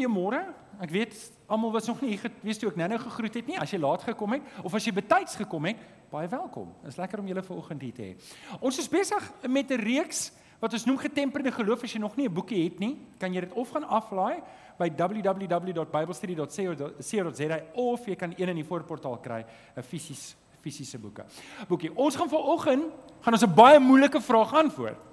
[0.00, 0.40] goeiemôre.
[0.80, 1.12] Ek weet
[1.50, 3.58] almal was nog nie hier gewees toe ek nou-nou gegroet het nie.
[3.60, 5.76] As jy laat gekom het of as jy betyds gekom het,
[6.10, 6.68] baie welkom.
[6.80, 8.14] Dit is lekker om julle vanoggend hier te hê.
[8.60, 11.82] Ons is besig met 'n reeks wat ons noem getemperde geloof.
[11.84, 14.42] As jy nog nie 'n boekie het nie, kan jy dit of gaan aflaai
[14.78, 19.44] by www.biblestudy.co.za of jy kan een in die voorportaal kry,
[19.76, 21.24] 'n fisies fisiese boeke.
[21.68, 21.96] Boekie.
[21.96, 22.84] Ons gaan vanoggend
[23.20, 25.09] gaan ons 'n baie moeilike vraag antwoord.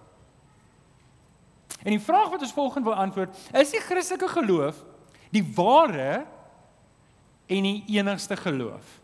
[1.84, 4.84] En die vraag wat ons volgende wil antwoord, is die Christelike geloof
[5.30, 6.26] die ware
[7.46, 9.00] en die enigste geloof?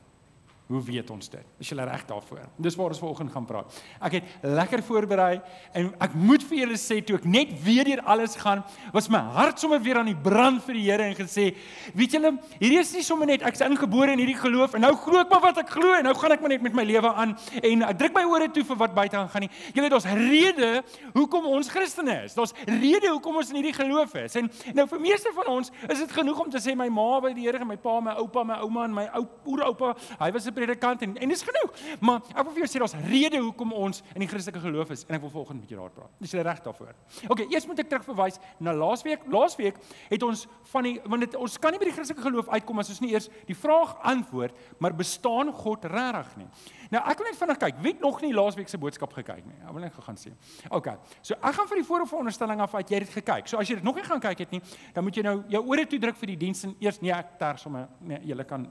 [0.72, 1.48] Hoe weet ons dit?
[1.60, 2.46] Is jy reg daarvoor?
[2.64, 3.80] Dis waar ons vanoggend gaan praat.
[4.00, 5.42] Ek het lekker voorberei
[5.76, 8.62] en ek moet vir julle sê toe ek net weer deur alles gaan,
[8.96, 11.50] was my hart sommer weer aan die brand vir die Here en gesê,
[11.96, 12.32] weet julle,
[12.62, 15.44] hierdie is nie sommer net ek's ingebore in hierdie geloof en nou glo ek maar
[15.50, 18.00] wat ek glo en nou gaan ek maar net met my lewe aan en ek
[18.00, 19.52] druk my ore toe vir wat buite gaan nie.
[19.76, 20.72] Julle het ons rede
[21.18, 22.38] hoekom ons Christene is.
[22.40, 24.40] Daar's rede hoekom ons in hierdie geloof is.
[24.40, 24.48] En
[24.80, 27.50] nou vir meeste van ons is dit genoeg om te sê my ma by die
[27.50, 29.92] Here en my pa, my oupa, my ouma en my ou oeroupa,
[30.24, 31.74] hy was predikant en en dis genoeg.
[32.00, 35.06] Maar ek wil vir jou sê daar's rede hoekom ons in die Christelike geloof is
[35.08, 36.14] en ek wil volgende met jou daar praat.
[36.24, 36.94] Dis reg daarvoor.
[37.28, 39.26] OK, eers moet ek terugverwys na laasweek.
[39.34, 42.84] Laasweek het ons van die want dit ons kan nie by die Christelike geloof uitkom
[42.84, 46.50] as ons nie eers die vraag antwoord, maar bestaan God regtig nie?
[46.94, 47.80] Nou ek wil net vinnig kyk.
[47.82, 49.58] Wie het nog nie laasweek se boodskap gekyk nie?
[49.64, 50.36] Ek wil net gaan sien.
[50.70, 50.92] OK.
[51.22, 53.50] So ek gaan vir die vooronderstelling af uit jy het gekyk.
[53.50, 54.62] So as jy dit nog nie gaan kyk het nie,
[54.94, 57.36] dan moet jy nou jou ore toe druk vir die diens en eers nee ek
[57.40, 58.68] ter sommer nee jy kan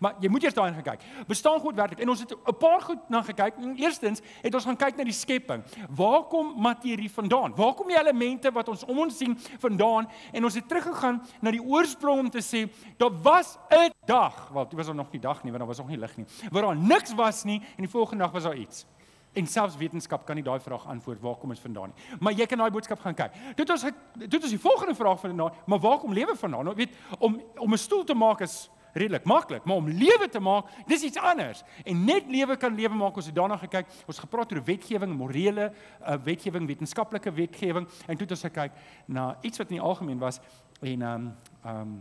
[0.00, 1.06] maar jy moet eers daarin gaan kyk.
[1.26, 2.00] Bestaan God werklik?
[2.00, 3.54] En ons het 'n paar goed na gekyk.
[3.76, 5.62] Eerstens het ons gaan kyk na die skepping.
[5.90, 7.54] Waar kom materie vandaan?
[7.56, 10.08] Waar kom die elemente wat ons om ons sien vandaan?
[10.32, 14.68] En ons het teruggegaan na die oorsprong om te sê daar was 'n dag, wel
[14.68, 16.26] dit was nog nie dag nie, want daar was nog nie lig nie.
[16.50, 18.86] Waar daar niks was nie en die volgende dag was daar iets.
[19.32, 22.18] En selfs wetenskap kan nie daai vraag antwoord waar kom ons vandaan nie.
[22.20, 23.32] Maar jy kan daai boodskap gaan kyk.
[23.54, 23.84] Dit ons
[24.14, 26.64] dit is die volgende vraag vandaan, maar waar kom lewe vandaan?
[26.64, 30.40] Nou weet om om 'n stoel te maak is redelik maklik, maar om lewe te
[30.40, 31.62] maak, dis iets anders.
[31.84, 33.16] En net lewe kan lewe maak.
[33.16, 33.86] Ons het daarna gekyk.
[34.06, 39.32] Ons gepraat oor wetgewing, morele uh, wetgewing, wetenskaplike wetgewing en toe het ons gekyk na
[39.40, 40.40] iets wat in die algemeen was
[40.80, 42.00] en ehm um, ehm um,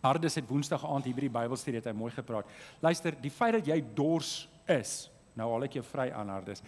[0.00, 2.46] Hardes het Woensdag aand hier by die Bybelstudie het hy mooi gepraat.
[2.84, 6.62] Luister, die feit dat jy dors is, nou al ek jou vry aan Hardes.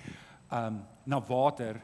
[0.51, 1.79] Um na water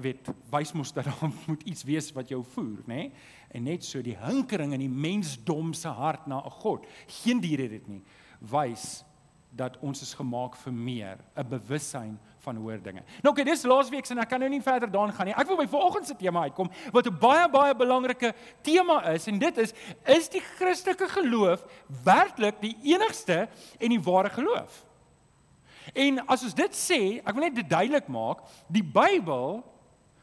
[0.00, 2.94] weet wys mos dat daar moet iets wees wat jou voer, nê?
[2.94, 3.12] Nee?
[3.48, 6.86] En net so die hinkering in die mensdom se hart na 'n God.
[7.06, 8.02] Geen dier het dit nie.
[8.40, 9.04] Wys
[9.50, 13.02] dat ons is gemaak vir meer, 'n bewussyn van hoër dinge.
[13.22, 15.34] Nou okay, dis laasweek se en ek kan nou nie verder daarin gaan nie.
[15.34, 19.38] Ek wil by vanoggend se tema uitkom wat 'n baie baie belangrike tema is en
[19.38, 19.72] dit is
[20.04, 21.64] is die Christelike geloof
[22.04, 23.48] werklik die enigste
[23.78, 24.87] en die ware geloof?
[25.94, 29.62] En as ons dit sê, ek wil net dit duidelik maak, die Bybel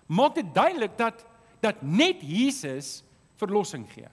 [0.05, 1.25] maak dit duidelik dat
[1.63, 2.99] dat net Jesus
[3.41, 4.09] verlossing gee.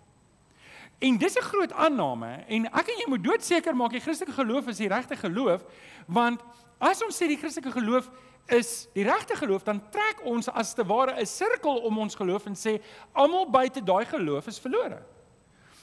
[1.02, 4.68] En dis 'n groot aanname en ek en jy moet doodseker maak die Christelike geloof
[4.68, 5.64] is die regte geloof
[6.06, 6.40] want
[6.78, 8.10] as ons sê die Christelike geloof
[8.46, 12.46] is die regte geloof dan trek ons as te ware 'n sirkel om ons geloof
[12.46, 12.80] en sê
[13.12, 15.02] almal buite daai geloof is verlore.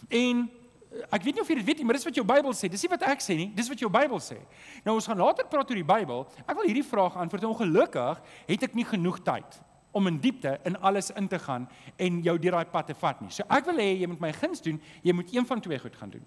[0.10, 0.50] En
[0.90, 2.70] ek weet nie of jy dit weet nie, maar dis wat jou Bybel sê.
[2.72, 4.40] Dis nie wat ek sê nie, dis wat jou Bybel sê.
[4.86, 6.24] Nou ons gaan later praat oor die Bybel.
[6.46, 7.46] Ek wil hierdie vraag antwoord.
[7.52, 9.60] Ongelukkig het ek nie genoeg tyd
[9.92, 11.66] om in diepte in alles in te gaan
[11.98, 13.32] en jou deur daai pad te vat nie.
[13.34, 15.96] So ek wil hê jy moet my guns doen, jy moet een van twee goed
[15.98, 16.26] gaan doen.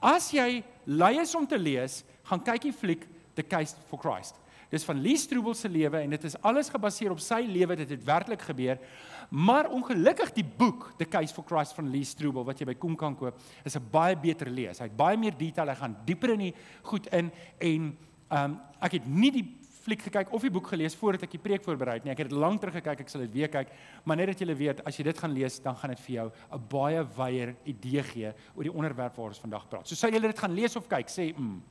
[0.00, 3.08] As jy lui is om te lees, gaan kyk die fliek
[3.38, 4.36] The Case for Christ.
[4.68, 7.90] Dis van Lee Strobel se lewe en dit is alles gebaseer op sy lewe, dit
[7.90, 8.80] het werklik gebeur.
[9.28, 12.96] Maar ongelukkig die boek The Case for Christ van Lee Strobel wat jy by Kom
[12.96, 14.78] kan koop, is 'n baie beter lees.
[14.78, 17.96] Hy het baie meer detail, hy gaan dieper in die goed in en
[18.28, 19.58] ehm um, ek het nie die
[19.88, 22.12] fliek gekyk of die boek gelees voordat ek die preek voorberei het nie.
[22.12, 23.70] Ek het dit lank terug gekyk, ek sal dit weer kyk,
[24.04, 26.30] maar net dat julle weet, as jy dit gaan lees, dan gaan dit vir jou
[26.52, 29.88] 'n baie wyeer idee gee oor die onderwerp waaroor ons vandag praat.
[29.88, 31.62] So sou julle dit gaan lees of kyk, sê mm.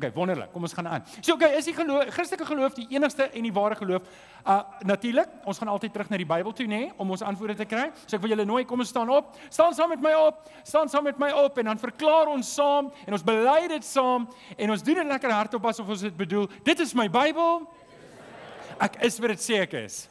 [0.00, 0.48] OK, wonderlik.
[0.52, 1.02] Kom ons gaan aan.
[1.20, 4.06] So OK, is die geloof, Christelike geloof die enigste en die ware geloof?
[4.48, 7.58] Uh natuurlik, ons gaan altyd terug na die Bybel toe, nê, nee, om ons antwoorde
[7.58, 7.90] te kry.
[8.06, 9.34] So ek wil julle nooi, kom ons staan op.
[9.50, 10.40] Staan saam met my op.
[10.64, 14.24] Staan saam met my op en dan verklaar ons saam en ons bely dit saam
[14.56, 16.48] en ons doen dit lekker hardop asof ons dit bedoel.
[16.64, 17.66] Dit is my Bybel.
[18.80, 20.02] Ek is wat dit sê ek is.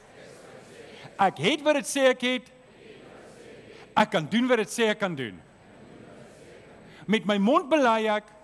[1.17, 2.57] Ek het wat dit sê ek het.
[3.97, 5.41] Ek kan doen wat dit sê ek kan doen.
[7.09, 8.35] Met my mond bely ek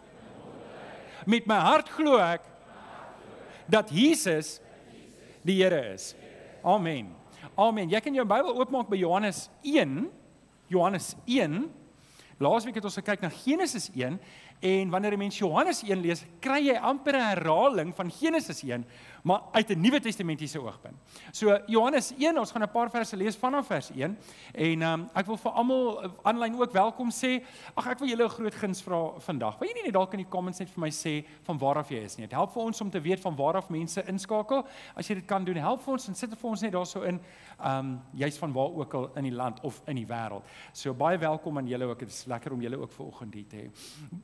[1.27, 2.45] met my hart glo ek
[3.69, 4.60] dat Jesus
[5.45, 6.13] die Here is.
[6.63, 7.13] Amen.
[7.56, 7.89] Amen.
[7.89, 10.07] Jy kan jou Bybel oopmaak by Johannes 1.
[10.74, 11.66] Johannes 1.
[12.42, 14.18] Laasweek het ons gekyk na Genesis 1
[14.66, 18.86] en wanneer jy mens Johannes 1 lees, kry jy amper 'n herhaling van Genesis 1,
[19.25, 20.95] maar uit 'n Nuwe Testamentiese oogpunt.
[21.31, 24.18] So Johannes 1, ons gaan 'n paar verse lees vanaf vers 1
[24.51, 27.44] en um, ek wil vir almal aanlyn ook welkom sê.
[27.74, 29.57] Ag ek wil julle 'n groot guns vra vandag.
[29.60, 31.89] Wil jy nie net dalk in die comments net vir my sê van waar af
[31.89, 32.27] jy is nie?
[32.27, 34.66] Dit help vir ons om te weet van waar af mense inskakel.
[34.95, 37.19] As jy dit kan doen, help vir ons en sit vir ons net daarso in
[37.60, 40.44] ehm um, jy's van waar ook al in die land of in die wêreld.
[40.71, 42.00] So baie welkom aan julle ook.
[42.00, 43.69] Dit is lekker om julle ook vanoggend hier te hê.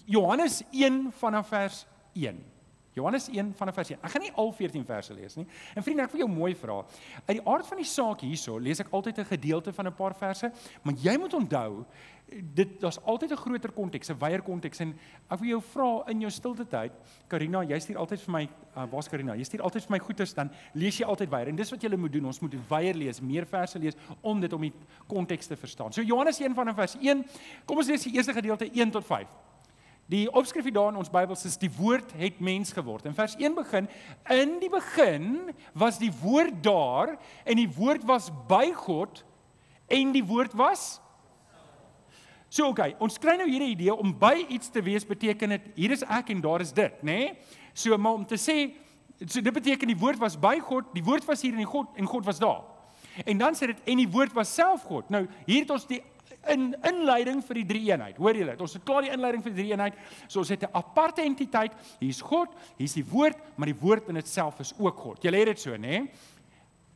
[0.06, 2.61] Johannes 1 vanaf vers 1.
[2.94, 4.00] Johannes 1 vanaf vers 1.
[4.04, 5.46] Ek gaan nie al 14 verse lees nie.
[5.76, 6.82] En vriende, ek wil jou mooi vra.
[7.28, 10.14] Uit die aard van die saak hierso lees ek altyd 'n gedeelte van 'n paar
[10.14, 10.52] verse,
[10.84, 11.86] maar jy moet onthou
[12.56, 15.00] dit daar's altyd 'n groter konteks, 'n wyeer konteks en
[15.30, 16.92] ek wil jou vra in jou stilte tyd,
[17.28, 19.36] Karina, jy stuur altyd vir my, uh, waar's Karina?
[19.36, 21.48] Jy stuur altyd vir my goeders dan lees jy altyd wyeer.
[21.48, 22.26] En dis wat jy moet doen.
[22.26, 24.74] Ons moet wyeer lees, meer verse lees om dit om die
[25.08, 25.94] konteks te verstaan.
[25.94, 27.26] So Johannes 1 vanaf vers 1.
[27.66, 29.28] Kom ons lees die eerste gedeelte 1 tot 5.
[30.12, 33.06] Die opskrif hier daar in ons Bybel sê die woord het mens geword.
[33.08, 33.88] In vers 1 begin
[34.28, 37.16] in die begin was die woord daar
[37.46, 39.24] en die woord was by God
[39.88, 41.00] en die woord was
[42.52, 45.68] So oké, okay, ons kry nou hierdie idee om by iets te wees beteken dit
[45.78, 47.14] hier is ek en daar is dit, nê?
[47.16, 47.60] Nee?
[47.72, 48.74] So maar om te sê
[49.22, 51.96] so dit beteken die woord was by God, die woord was hier in die God
[51.96, 52.66] en God was daar.
[53.24, 55.08] En dan sê dit en die woord was self God.
[55.14, 56.02] Nou hier het ons die
[56.50, 58.18] in inleiding vir die drie eenheid.
[58.18, 59.94] Hoor julle, ons het klaar die inleiding vir die drie eenheid.
[60.28, 61.74] So ons het 'n aparte entiteit.
[62.00, 65.24] Hier's God, hier's die woord, maar die woord in ditself is ook God.
[65.24, 66.10] Julle het dit so, nê?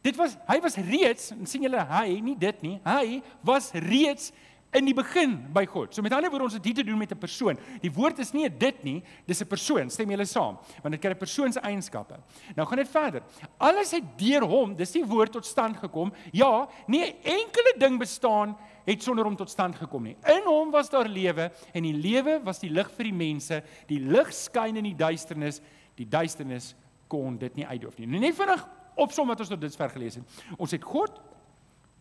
[0.01, 2.79] Dit was hy was reeds, sien julle, hy, nie dit nie.
[2.83, 4.31] Hy was reeds
[4.75, 5.93] in die begin by God.
[5.95, 7.57] So met ander woorde ons het hier te doen met 'n persoon.
[7.81, 9.89] Die woord is nie dit nie, dis 'n persoon.
[9.89, 10.57] Stem julle saam?
[10.81, 12.15] Want dit kry 'n persoon se eienskappe.
[12.55, 13.23] Nou gaan dit verder.
[13.57, 16.13] Alles het deur hom, dis die woord tot stand gekom.
[16.31, 20.15] Ja, nie 'n enkele ding bestaan het sonder hom tot stand gekom nie.
[20.31, 23.63] In hom was daar lewe en die lewe was die lig vir die mense.
[23.87, 25.61] Die lig skyn in die duisternis.
[25.95, 26.75] Die duisternis
[27.07, 28.07] kon dit nie uitdoof nie.
[28.07, 30.43] Nou net vinnig opsom wat ons tot dusver gelees het.
[30.57, 31.21] Ons het God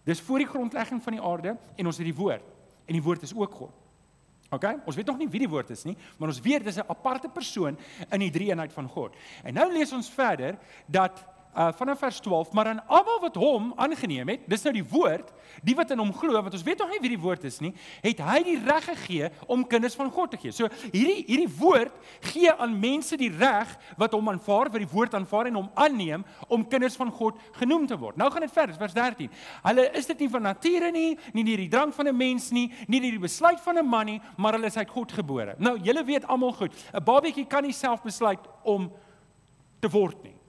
[0.04, 2.44] Dis voor die grondlegging van die aarde en ons het die woord
[2.84, 3.72] en die woord is ook God.
[4.52, 4.66] OK?
[4.84, 7.28] Ons weet nog nie wie die woord is nie, maar ons weet dis 'n aparte
[7.28, 7.78] persoon
[8.10, 9.16] in die drie eenheid van God.
[9.42, 13.72] En nou lees ons verder dat uh vanaf vers 12, maar aan almal wat hom
[13.76, 15.30] aangeneem het, dis nou die woord,
[15.62, 17.72] die wat in hom glo, want ons weet nog nie wie die woord is nie,
[18.02, 20.52] het hy die reg gegee om kinders van God te gee.
[20.52, 21.94] So hierdie hierdie woord
[22.32, 23.70] gee aan mense die reg
[24.00, 27.86] wat hom aanvaar, wat die woord aanvaar en hom aanneem om kinders van God genoem
[27.86, 28.18] te word.
[28.20, 29.30] Nou gaan dit verder, vers 13.
[29.68, 32.70] Hulle is dit nie van nature nie, nie deur die drang van 'n mens nie,
[32.88, 35.54] nie deur die besluit van 'n man nie, maar hulle is uit God gebore.
[35.58, 38.90] Nou, julle weet almal goed, 'n babatjie kan nie self besluit om
[39.80, 40.43] te word nie.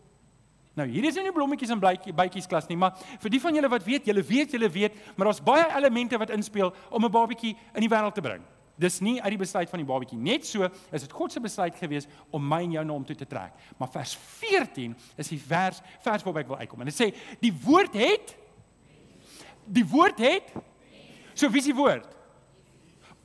[0.76, 3.86] Nou, hier is nie blommetjies en bytjies klas nie, maar vir die van julle wat
[3.86, 7.82] weet, julle weet, julle weet, maar daar's baie elemente wat inspel om 'n babatjie in
[7.82, 8.44] die wêreld te bring.
[8.78, 11.76] Dis nie uit die besluit van die babatjie net so, is dit God se besluit
[11.76, 13.54] gewees om my en jou na hom toe te trek.
[13.78, 16.82] Maar vers 14 is die vers vers waarby ek wil uitkom.
[16.82, 18.36] En dit sê die woord het
[19.66, 20.52] die woord het
[21.34, 22.15] so wie is die woord?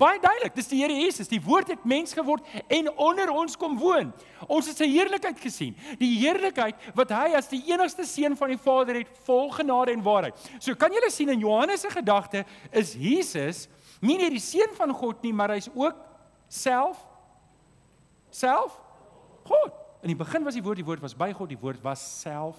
[0.01, 1.29] Baie duidelik, dis die Here Jesus.
[1.29, 4.15] Die woord het mens geword en onder ons kom woon.
[4.49, 5.75] Ons het sy heerlikheid gesien.
[6.01, 10.05] Die heerlikheid wat hy as die enigste seun van die Vader het, vol genade en
[10.05, 10.39] waarheid.
[10.57, 13.67] So kan julle sien in Johannes se gedagte is Jesus
[14.01, 15.99] nie net die seun van God nie, maar hy's ook
[16.49, 17.05] self
[18.33, 18.79] self
[19.45, 19.77] God.
[20.01, 22.57] In die begin was die woord, die woord was by God, die woord was self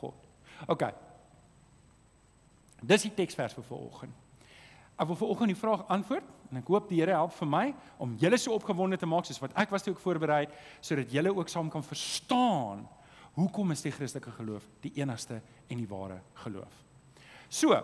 [0.00, 0.18] God.
[0.66, 0.88] OK.
[2.82, 4.23] Dis die teksvers vir vanoggend.
[4.94, 7.64] Ek wil vanoggend die vraag antwoord en ek hoop die Here help vir my
[8.02, 10.44] om julle so opgewonde te maak soos wat ek was toe ek voorberei
[10.78, 12.84] sodat julle ook saam kan verstaan
[13.34, 16.82] hoekom is die Christelike geloof die enigste en die ware geloof.
[17.48, 17.74] So,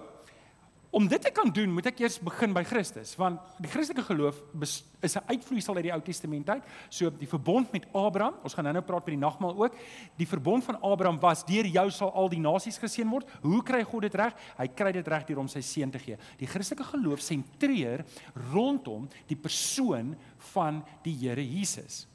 [0.90, 4.40] Om dit te kan doen, moet ek eers begin by Christus, want die Christelike geloof
[4.58, 6.64] is 'n uitvloeisel uit die Ou Testament uit.
[6.88, 9.76] So die verbond met Abraham, ons gaan nou-nou praat by die nagmaal ook.
[10.16, 13.84] Die verbond van Abraham was: "Deur jou sal al die nasies geseën word." Hoe kry
[13.84, 14.34] God dit reg?
[14.58, 16.16] Hy kry dit reg deur hom sy seun te gee.
[16.38, 18.04] Die Christelike geloof sentreer
[18.52, 22.09] rondom die persoon van die Here Jesus.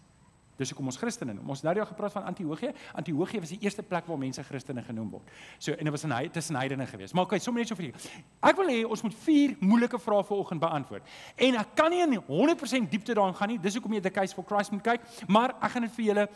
[0.56, 1.50] Dis hoekom ons Christene noem.
[1.52, 2.72] Ons nou al gepraat van Antiochië.
[2.96, 5.32] Antiochië was die eerste plek waar mense Christene genoem word.
[5.60, 7.14] So en dit was 'n hy tussen heidene geweest.
[7.14, 8.00] Maar okay, sommer net so vir julle.
[8.42, 11.04] Ek wil hê ons moet vier moeilike vrae vanoggend beantwoord.
[11.36, 13.60] En ek kan nie in 100% diepte daarin gaan nie.
[13.60, 16.30] Dis hoekom jy the case for Christ moet kyk, maar ek gaan dit vir julle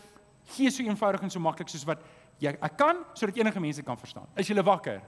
[0.56, 2.02] gee so eenvoudig en so maklik soos wat
[2.40, 4.28] jy ek kan sodat enige mense kan verstaan.
[4.36, 5.02] Is julle wakker?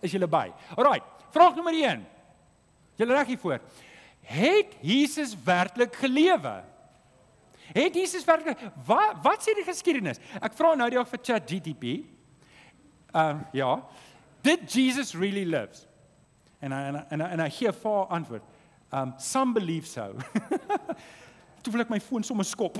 [0.00, 0.52] Is julle by?
[0.76, 1.00] Alraai.
[1.30, 2.06] Vraag nommer 1.
[2.96, 3.60] Julle reg hier voor.
[4.28, 6.64] Het Jesus werklik gelewe?
[7.72, 10.20] Het Jesus werklik wat wat sê die geskiedenis?
[10.40, 11.84] Ek vra nou die dag vir ChatGPT.
[13.12, 13.72] Ehm um, ja.
[14.42, 15.86] Did Jesus really live?
[16.60, 18.42] En en en en hy gee 'n antwoord.
[18.92, 20.14] Um some believe so.
[21.62, 22.78] Toe wil ek my foon sommer skop.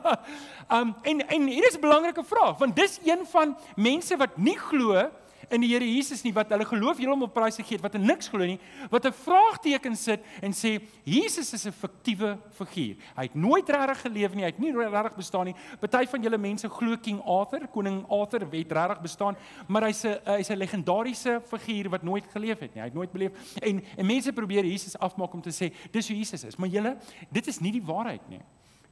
[0.76, 4.58] um en en hier is 'n belangrike vraag want dis een van mense wat nie
[4.58, 5.10] glo
[5.50, 8.28] in die Here Jesus nie wat hulle geloof heeltemal op prys gegee het wat niks
[8.28, 8.58] glo nie
[8.90, 12.96] wat 'n vraagteken sit en sê Jesus is 'n fiktiewe figuur.
[13.16, 15.54] Hy het nooit regtig geleef nie, hy het nie regtig bestaan nie.
[15.80, 19.36] Party van julle mense glo King Arthur, koning Arthur het regtig bestaan,
[19.68, 22.82] maar hy's 'n hy's 'n legendariese figuur wat nooit geleef het nie.
[22.82, 26.16] Hy het nooit beleef en en mense probeer Jesus afmaak om te sê dis hoe
[26.16, 26.96] Jesus is, maar julle
[27.30, 28.40] dit is nie die waarheid nie.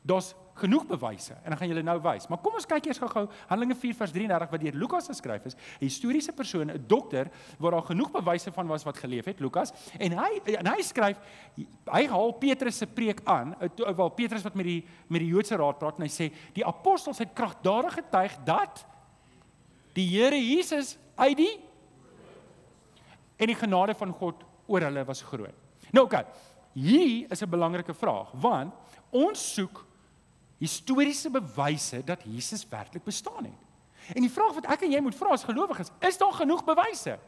[0.02, 2.26] Daar's genoeg bewyse en dan gaan julle nou wys.
[2.30, 5.54] Maar kom ons kyk eers gou-gou Handelinge 4 vers 33 wat deur Lukas geskryf is.
[5.54, 9.72] 'n Historiese persoon, 'n dokter waar daar genoeg bewyse van was wat geleef het, Lukas.
[9.98, 11.18] En hy en hy skryf
[11.92, 13.54] hy haal Petrus se preek aan,
[13.96, 17.18] waar Petrus wat met die met die Joodse raad praat en hy sê die apostels
[17.18, 18.86] het kragtadig getuig dat
[19.94, 21.60] die Here Jesus uit die
[23.36, 25.54] en die genade van God oor hulle was groot.
[25.92, 26.16] Nou oké.
[26.16, 26.26] Okay,
[26.72, 28.74] hier is 'n belangrike vraag want
[29.10, 29.87] ons soek
[30.58, 33.66] historiese bewyse dat Jesus werklik bestaan het.
[34.14, 37.18] En die vraag wat ek en jy moet vra as gelowiges, is daar genoeg bewyse?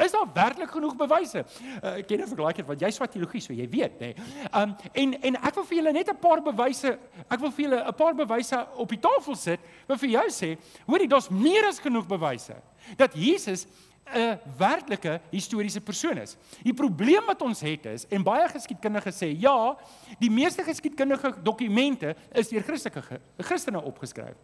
[0.00, 1.44] Is daar werklik genoeg bewyse?
[1.82, 4.14] Uh, ek ken 'n vergelyking want jy swat teologie, so jy weet, nê.
[4.14, 4.48] Nee.
[4.56, 7.80] Um en en ek wil vir julle net 'n paar bewyse, ek wil vir julle
[7.84, 11.78] 'n paar bewyse op die tafel sit wat vir jou sê, hoorie, daar's meer as
[11.78, 12.56] genoeg bewyse
[12.96, 13.66] dat Jesus
[14.14, 16.36] 'n werklike historiese persoon is.
[16.62, 19.76] Die probleem wat ons het is en baie geskiedkundiges sê ja,
[20.18, 24.36] die meeste geskiedkundige dokumente is deur Christelike Christene opgeskryf.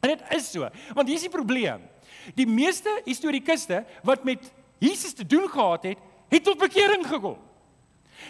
[0.00, 1.82] En dit is so, want hier is die probleem.
[2.34, 5.98] Die meeste historikuste wat met Jesus te doen gehad het,
[6.28, 7.38] het tot bekering gekom.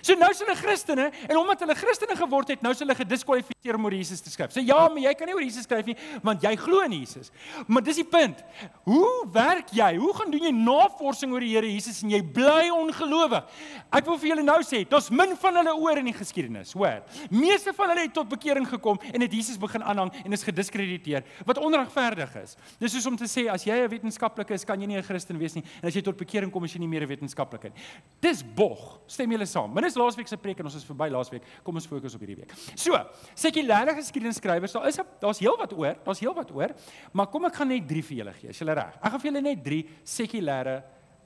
[0.02, 3.78] So nou is hulle Christene en omdat hulle Christene geword het, nou is hulle gediskwalifiseer
[3.78, 4.52] om oor Jesus te skryf.
[4.54, 7.32] Sê ja, maar jy kan nie oor Jesus skryf nie want jy glo in Jesus.
[7.66, 8.42] Maar dis die punt.
[8.88, 9.90] Hoe werk jy?
[10.00, 13.46] Hoe gaan doen jy navorsing oor die Here Jesus en jy bly ongelowig?
[13.94, 17.02] Ek wil vir julle nou sê, daar's min van hulle oor in die geskiedenis, hoor.
[17.32, 21.26] Meeste van hulle het tot bekering gekom en het Jesus begin aanhang en is gediskrediteer
[21.48, 22.56] wat onregverdig is.
[22.82, 25.38] Dis soos om te sê as jy 'n wetenskaplike is, kan jy nie 'n Christen
[25.38, 27.82] wees nie en as jy tot bekering kom, is jy nie meer 'n wetenskaplike nie.
[28.20, 29.00] Dis bog.
[29.06, 29.77] Stem julle saam?
[29.78, 31.46] Min is laasweek se preek en ons is verby laasweek.
[31.62, 32.54] Kom ons fokus op hierdie week.
[32.74, 32.98] So,
[33.38, 36.74] sekulêre geskiedenisskrywers, daar is daar's heelwat oor, daar's heelwat oor,
[37.14, 38.50] maar kom ek gaan net 3 vir julle gee.
[38.50, 38.98] Is julle reg?
[38.98, 39.82] Ek gaan vir julle net 3
[40.18, 40.78] sekulêre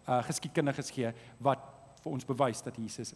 [0.02, 1.12] uh geskiedkundiges gee
[1.46, 1.64] wat
[2.02, 3.14] vir ons bewys dat Jesus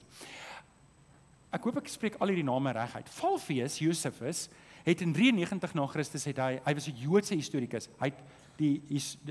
[1.57, 3.11] Ek hoop ek spreek al hierdie name reg uit.
[3.17, 4.47] Valfius Josephus
[4.87, 7.89] het in 93 na Christus het hy hy was 'n Joodse historikus.
[7.99, 8.21] Hy het
[8.59, 8.83] die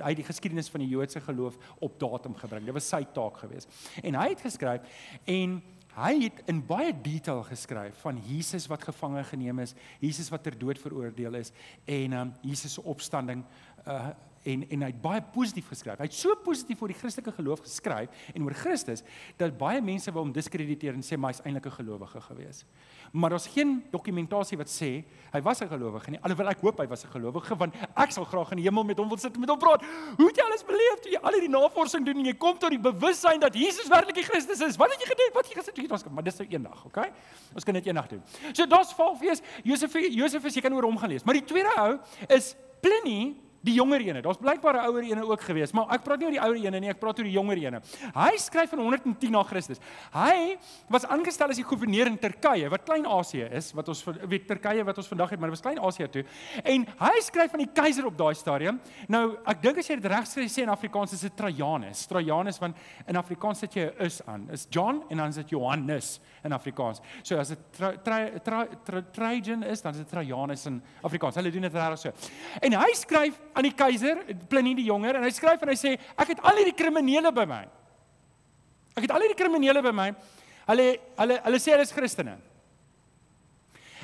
[0.02, 2.66] hy het die geskiedenis van die Joodse geloof op datum gebring.
[2.66, 3.70] Dit was sy taak geweest.
[4.04, 4.82] En hy het geskryf
[5.26, 5.62] en
[5.96, 10.58] Hy het in baie detail geskryf van Jesus wat gevange geneem is, Jesus wat ter
[10.60, 11.54] dood veroordeel is
[11.86, 13.46] en um Jesus se opstanding
[13.88, 14.10] uh
[14.46, 16.00] en en hy het baie positief geskryf.
[16.00, 19.04] Hy het so positief oor die Christelike geloof geskryf en oor Christus
[19.40, 22.66] dat baie mense wou hom diskrediteer en sê maar hy's eintlik 'n gelowige gewees.
[23.12, 26.20] Maar daar's geen dokumentasie wat sê hy was 'n gelowige nie.
[26.22, 28.98] Alhoewel ek hoop hy was 'n gelowige want ek sal graag in die hemel met
[28.98, 29.82] hom wil sit en met hom praat.
[30.18, 32.70] Hoe het jy alles beleef toe jy al hierdie navorsing doen en jy kom tot
[32.70, 34.76] die bewussyn dat Jesus werklik die Christus is?
[34.76, 35.32] Wat het jy gedoen?
[35.34, 36.04] Wat het jy toe jy was?
[36.04, 37.12] Maar dis nou eendag, okay?
[37.54, 38.22] Ons kan dit eendag doen.
[38.54, 41.24] So daar's Valfees, Josef Josef is jy kan oor hom gaan lees.
[41.24, 44.22] Maar die tweede ou is Pliny die jonger ene.
[44.22, 46.80] Daar's blykbaar 'n ouer ene ook gewees, maar ek praat nie oor die ouer ene
[46.80, 47.82] nie, ek praat oor die jonger ene.
[48.14, 49.80] Hy skryf in 110 na Christus.
[50.14, 50.58] Hy
[50.90, 54.98] was aangestel as die goewerneur in Turkye, wat Klein-Asië is, wat ons weet Turkye wat
[54.98, 56.24] ons vandag het, maar dit was Klein-Asië toe.
[56.64, 58.80] En hy skryf van die keiser op daai stadium.
[59.08, 62.06] Nou, ek dink as jy dit reg sê in Afrikaans is dit Trajanus.
[62.08, 64.48] Trajanus want in Afrikaans sit jy 'n is aan.
[64.52, 67.02] Is John en dan is dit Johannes in Afrikaans.
[67.24, 67.60] So as dit
[69.14, 71.36] Trajan is, dan is dit Trajanus in Afrikaans.
[71.36, 72.12] Hulle doen dit reg so.
[72.62, 74.20] En hy skryf aan die keiser,
[74.52, 77.46] Pliny die jonger, en hy skryf en hy sê ek het al hierdie kriminele by
[77.48, 77.62] my.
[78.96, 80.10] Ek het al hierdie kriminele by my.
[80.68, 80.88] Hulle
[81.20, 82.36] hulle hulle sê hulle is Christene.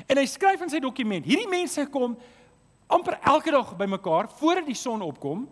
[0.08, 2.16] En hy skryf in sy dokument, hierdie mense kom
[2.92, 5.46] amper elke dag bymekaar voordat die son opkom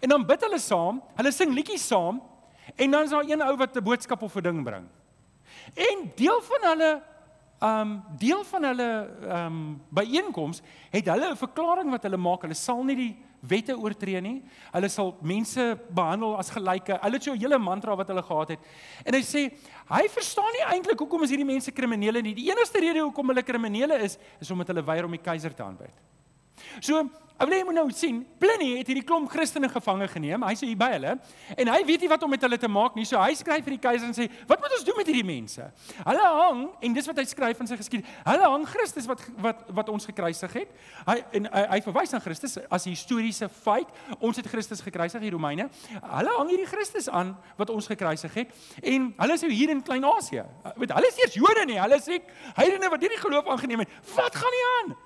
[0.00, 2.20] en dan bid hulle saam, hulle sing liedjies saam
[2.76, 4.86] en dan is daar een ou wat 'n boodskap of 'n ding bring.
[5.74, 7.02] En deel van hulle
[7.62, 8.90] um deel van hulle
[9.36, 12.42] um byeenkoms het hulle 'n verklaring wat hulle maak.
[12.42, 14.42] Hulle sal nie die wette oortree nie.
[14.72, 16.98] Hulle sal mense behandel as gelyke.
[17.02, 18.60] Hulle het so 'n hele mantra wat hulle gehad het.
[19.04, 19.50] En hy sê
[19.88, 22.34] hy verstaan nie eintlik hoekom is hierdie mense kriminele nie.
[22.34, 25.62] Die enigste rede hoekom hulle kriminele is is omdat hulle weier om die keiser te
[25.62, 26.09] aanbid.
[26.80, 27.02] So
[27.48, 30.42] hê jy moet nou sien, Pliny het hierdie klomp Christene gevange geneem.
[30.44, 31.14] Hy's hier by hulle
[31.56, 33.06] en hy weet nie wat om met hulle te maak nie.
[33.08, 35.70] So hy skryf vir die keiser en sê, "Wat moet ons doen met hierdie mense?"
[36.04, 38.10] Hulle hang en dis wat hy skryf in sy geskiedenis.
[38.26, 40.68] Hulle hang Christus wat wat wat ons gekruisig het.
[41.06, 43.88] Hy en hy, hy verwys na Christus as 'n historiese feit.
[44.20, 45.70] Ons het Christus gekruisig, die Romeine.
[46.02, 48.48] Hulle hang hierdie Christus aan wat ons gekruisig het
[48.82, 50.44] en hulle is hier in Klein-Asië.
[50.76, 51.80] Weet, hulle is eers Jode nie.
[51.80, 52.20] Hulle sê
[52.54, 53.88] heidene wat hierdie geloof aangeneem het.
[54.14, 54.96] Wat gaan nie aan?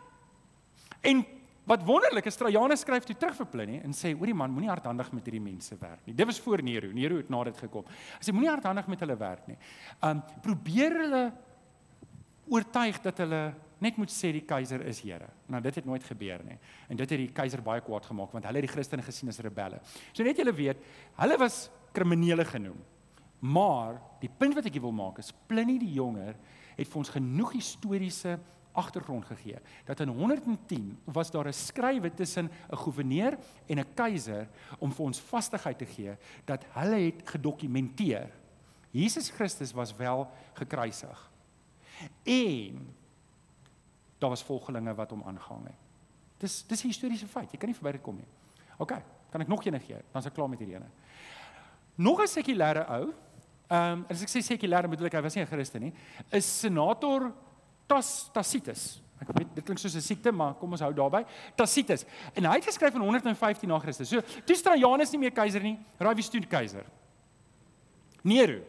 [1.05, 1.34] En
[1.65, 5.11] Wat wonderlik is Trajanus skryf toe terug vir Pliny en sê: "Hoorie man, moenie hardhandig
[5.13, 6.93] met hierdie mense werk nie." Dit was voor Nero.
[6.93, 7.85] Nero het na dit gekom.
[8.19, 9.57] Hy sê moenie hardhandig met hulle werk nie.
[10.03, 11.33] Um probeer hulle
[12.49, 15.29] oortuig dat hulle net moet sê die keiser is Here.
[15.49, 16.59] Nou dit het nooit gebeur nie.
[16.89, 19.41] En dit het die keiser baie kwaad gemaak want hulle het die Christene gesien as
[19.41, 19.81] rebelle.
[20.13, 20.77] So net julle weet,
[21.17, 22.81] hulle was kriminele genoem.
[23.41, 26.37] Maar die punt wat ek wil maak is Pliny die jonger
[26.77, 28.39] het vir ons genoeg historiese
[28.75, 34.49] agtergrond gegee dat in 110 was daar 'n skrywe tussen 'n goewerneur en 'n keiser
[34.79, 38.31] om vir ons vastigheid te gee dat hulle het gedokumenteer
[38.95, 41.31] Jesus Christus was wel gekruisig.
[42.23, 42.95] En
[44.19, 45.81] daar was volgelinge wat hom aangehang het.
[46.39, 47.51] Dis dis 'n historiese feit.
[47.51, 48.27] Jy kan nie verby dit kom nie.
[48.79, 48.93] OK,
[49.31, 49.99] kan ek nog een gee?
[50.13, 50.91] Dan is ek klaar met hierdie ene.
[51.95, 53.13] Nog 'n sekulêre ou.
[53.67, 55.93] Ehm um, as ek sê sekulêre bedoel ek hy was nie 'n Christen nie.
[56.31, 57.33] Is senator
[57.87, 59.01] Tas Tacitus.
[59.21, 61.25] Ek weet dit klink soos 'n siekte, maar kom ons hou daarby.
[61.57, 62.05] Tacitus.
[62.35, 64.09] En hy het geskryf in 115 na Christus.
[64.09, 66.85] So, toe Trajanus nie meer keiser nie, raai wie steun keiser?
[68.23, 68.61] Nero.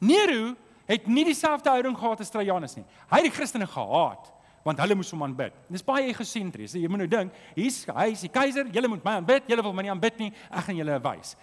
[0.00, 2.84] Nero het nie dieselfde houding gehad as Trajanus nie.
[3.10, 4.31] Hy het die Christene gehaat
[4.64, 5.54] want hulle moes hom aanbid.
[5.72, 6.74] Dis baie egosentries.
[6.78, 9.74] Jy moet nou dink, hier's hy is die keiser, julle moet my aanbid, julle wil
[9.76, 11.34] my nie aanbid nie, ek gaan julle wys.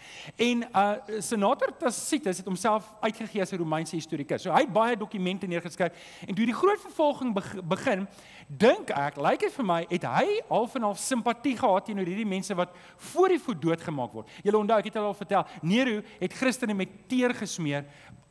[0.49, 4.43] En uh senator Tacitus het homself uitgegee as 'n Romeinse historikus.
[4.43, 5.91] So hy het baie dokumente neergeskryf
[6.27, 7.33] en toe die groot vervolging
[7.67, 8.07] begin,
[8.47, 12.25] dink ek, lyk dit vir my, het hy half en half simpatie gehad teenoor hierdie
[12.25, 14.29] mense wat voor die voet doodgemaak word.
[14.43, 17.85] Julle onthou, ek het al vertel, Nero het Christene met teer gesmeer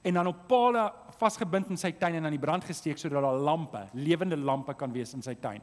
[0.08, 0.86] en dan op pale
[1.18, 4.92] vasgebind in sy tuin en aan die brand gesteek sodat daar lampe, lewende lampe kan
[4.94, 5.60] wees in sy tuin.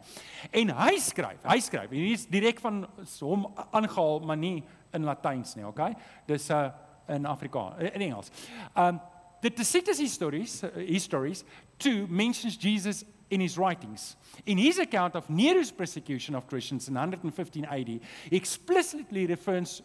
[0.51, 2.83] En hy skryf, hy skryf, en hier is direk van
[3.23, 4.59] hom aangehaal, maar nie
[4.95, 5.93] in Latyns nie, okay?
[6.29, 6.67] Dis uh
[7.05, 8.31] in Afrikaans, in Engels.
[8.73, 8.99] Um
[9.41, 11.43] the Tacitus histories, uh, histories
[11.77, 14.15] too mentions Jesus in his writings.
[14.45, 19.83] In his account of Nero's persecution of Christians in 115 AD, he explicitly refers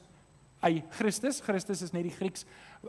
[0.62, 2.44] a Christus, Christus is net die Grieks,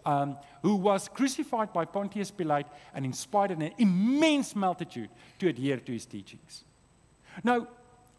[0.05, 5.09] um who was crucified by Pontius Pilate and inspired an immense multitude
[5.39, 6.63] to adhere to his teachings.
[7.43, 7.65] Nou,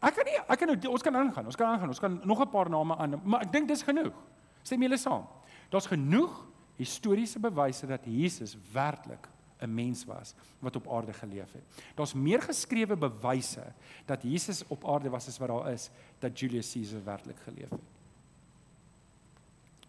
[0.03, 2.41] ek kan nie ek kan nou ons kan aangaan, ons kan aangaan, ons kan nog
[2.41, 4.15] 'n paar name aan, maar ek dink dis genoeg.
[4.63, 5.27] Stem julle saam?
[5.71, 9.29] Daar's genoeg historiese bewyse dat Jesus werklik
[9.63, 11.63] 'n mens was wat op aarde geleef het.
[11.95, 13.73] Daar's meer geskrewe bewyse
[14.07, 17.81] dat Jesus op aarde was as wat daar is dat Julius Caesar werklik geleef het.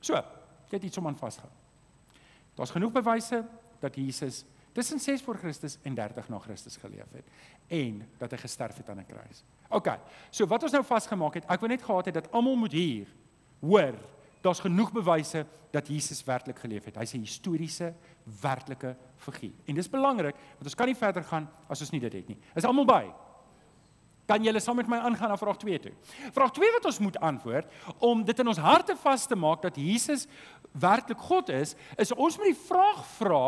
[0.03, 0.19] So,
[0.69, 1.49] jy het iets om aan vashou.
[2.57, 3.43] Daar's genoeg bewyse
[3.79, 7.27] dat Jesus tussen 6 voor Christus en 30 na Christus geleef het
[7.67, 9.43] en dat hy gesterf het aan 'n kruis.
[9.69, 9.99] OK.
[10.29, 13.07] So wat ons nou vasgemaak het, ek wou net gehad het dat almal moet hier
[13.59, 13.93] hoor.
[14.41, 16.95] Daar's genoeg bewyse dat Jesus werklik geleef het.
[16.95, 17.93] Hy's 'n historiese,
[18.41, 19.53] werklike figuur.
[19.65, 22.37] En dis belangrik want ons kan nie verder gaan as ons nie dit het nie.
[22.55, 23.13] Is almal by?
[24.25, 25.91] Kan julle saam met my aangaan na vraag 2 toe?
[26.31, 29.75] Vraag 2 wat ons moet antwoord om dit in ons harte vas te maak dat
[29.75, 30.27] Jesus
[30.71, 33.43] werklik God is, is ons moet die vraag vra,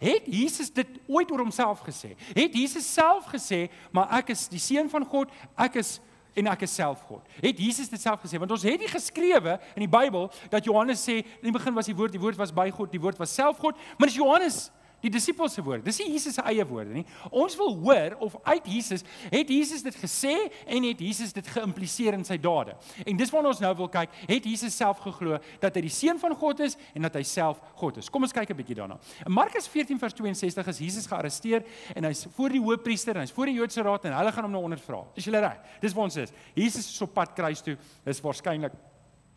[0.00, 2.14] het Jesus dit ooit oor homself gesê?
[2.32, 5.98] Het Jesus self gesê, maar ek is die seun van God, ek is
[6.38, 7.26] en ek is self God.
[7.42, 8.38] Het Jesus dit self gesê?
[8.40, 11.90] Want ons het dit geskrewe in die Bybel dat Johannes sê in die begin was
[11.90, 14.62] die woord, die woord was by God, die woord was self God, maar dis Johannes
[15.02, 15.84] die disippels se woorde.
[15.86, 17.04] Dis nie Jesus se eie woorde nie.
[17.30, 20.34] Ons wil hoor of uit Jesus het Jesus dit gesê
[20.66, 22.76] en het Jesus dit geïmpliseer in sy dade.
[23.04, 24.14] En dis waarna ons nou wil kyk.
[24.30, 27.60] Het Jesus self geglo dat hy die seun van God is en dat hy self
[27.80, 28.10] God is?
[28.12, 28.98] Kom ons kyk 'n bietjie daarna.
[29.26, 33.32] In Markus 14 vers 62 is Jesus gearresteer en hy's voor die hoofpriester en hy's
[33.32, 35.04] voor die Joodse raad en hulle gaan hom nou ondervra.
[35.14, 35.58] Is jy reg?
[35.80, 36.32] Dis waar ons is.
[36.54, 37.76] Jesus is op pad kruis toe.
[38.04, 38.72] Dis waarskynlik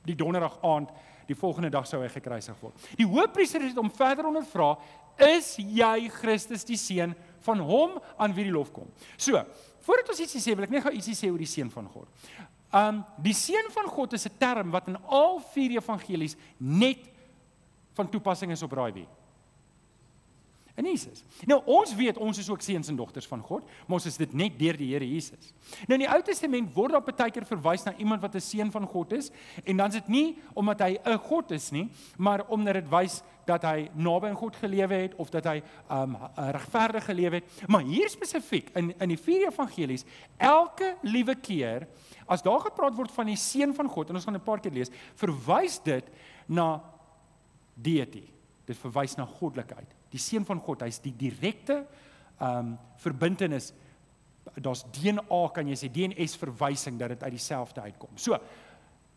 [0.06, 0.92] die donderdag aand
[1.28, 2.88] die volgende dag sou hy gekruisig word.
[2.98, 4.76] Die hoofpriester het hom verder ondervra
[5.18, 8.90] is jy Christus die seun van hom aan wie die lof kom.
[9.18, 9.40] So,
[9.86, 12.08] voordat ons ietsie sê, wil ek net gou ietsie sê oor die seun van God.
[12.76, 17.00] Um die seun van God is 'n term wat in al vier evangelies net
[17.94, 19.08] van toepassing is op raai wie.
[20.76, 21.24] In Jesus.
[21.48, 24.34] Nou ons weet ons is ook seuns en dogters van God, maar ons is dit
[24.36, 25.54] net deur die Here Jesus.
[25.88, 28.72] Nou in die Ou Testament word daar baie keer verwys na iemand wat 'n seun
[28.72, 29.32] van God is
[29.64, 33.24] en dan is dit nie omdat hy 'n God is nie, maar omdat dit wys
[33.46, 37.68] dat hy naby aan God gelewe het of dat hy um regverdig gelewe het.
[37.68, 40.06] Maar hier spesifiek in in die vier evangelies,
[40.38, 41.88] elke liewe keer
[42.28, 44.74] as daar gepraat word van die seun van God en ons gaan 'n paar keer
[44.74, 46.06] lees, verwys dit
[46.48, 46.82] na
[47.74, 48.28] deity.
[48.66, 51.84] Dit verwys na goddelikheid die seun van God, hy's die direkte
[52.36, 53.72] ehm um, verbintenis.
[54.62, 58.18] Daar's DNA kan jy sê DNS verwysing dat dit uit dieselfde uitkom.
[58.20, 58.38] So,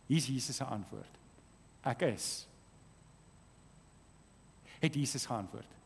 [0.09, 1.19] hier's Jesus se antwoord.
[1.87, 2.29] Ek is.
[4.79, 5.77] Het Jesus geantwoord.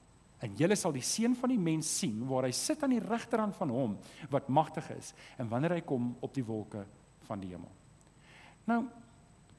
[0.43, 3.55] En julle sal die seun van die mens sien waar hy sit aan die regterhand
[3.57, 3.95] van hom
[4.33, 6.83] wat magtig is en wanneer hy kom op die wolke
[7.29, 7.71] van die hemel.
[8.67, 8.81] Nou,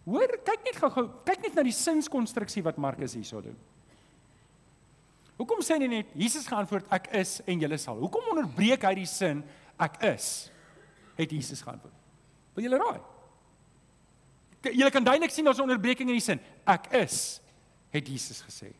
[0.07, 3.55] hoor, kyk net gou-gou, kyk net na die sinskonstruksie wat Markus hierso doen.
[5.43, 7.97] Hoekom sê hy net Jesus geantwoord ek is en julle sal?
[7.99, 9.41] Hoekom onderbreek hy die sin
[9.75, 10.27] ek is?
[11.17, 11.97] Het Jesus geantwoord.
[12.55, 13.01] Wil julle raai?
[14.71, 16.39] Julle kan duidelik sien daar's 'n onderbreking in die sin.
[16.63, 17.41] Ek is
[17.91, 18.71] het Jesus gesê.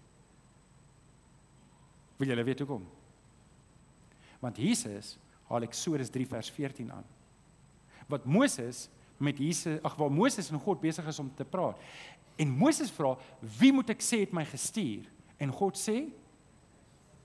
[2.17, 2.88] Wil julle weet hoekom?
[4.39, 5.17] Want Jesus
[5.49, 7.06] haal Eksodus 3 vers 14 aan.
[8.08, 11.78] Wat Moses met Jesus, ag waar Moses en God besig is om te praat.
[12.38, 13.17] En Moses vra,
[13.60, 15.04] "Wie moet ek sê het my gestuur?"
[15.38, 16.22] En God sê,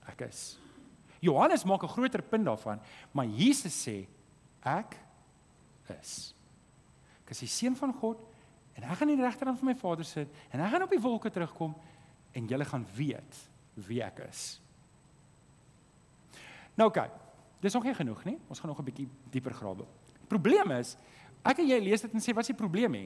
[0.09, 0.57] ek is.
[1.19, 2.79] Johannes maak 'n groter punt daarvan,
[3.11, 4.07] maar Jesus sê
[4.63, 4.97] ek
[5.99, 6.33] is.
[7.25, 8.17] Ek is die seun van God
[8.75, 11.01] en ek gaan in die regterhand van my Vader sit en ek gaan op die
[11.01, 11.75] wolke terugkom
[12.31, 14.61] en julle gaan weet wie ek is.
[16.75, 16.87] Nou.
[16.87, 17.09] Okay,
[17.59, 18.39] dis nog nie genoeg nie.
[18.47, 19.85] Ons gaan nog 'n bietjie dieper grawe.
[20.27, 20.97] Probleem is
[21.47, 23.05] Ek en jy lees dit en sê wat is die probleem hè?